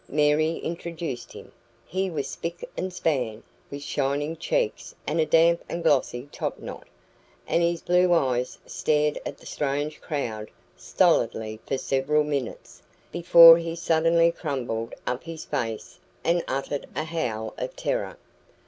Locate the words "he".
1.85-2.09, 13.59-13.75